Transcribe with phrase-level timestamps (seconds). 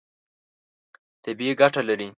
[1.23, 2.09] طبیعي ګټه لري.